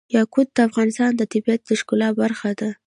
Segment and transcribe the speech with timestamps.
[0.17, 2.69] یاقوت د افغانستان د طبیعت د ښکلا برخه ده.